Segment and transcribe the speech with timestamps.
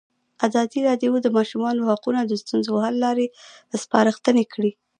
[0.47, 3.25] ازادي راډیو د د ماشومانو حقونه د ستونزو حل لارې
[3.83, 4.71] سپارښتنې کړي.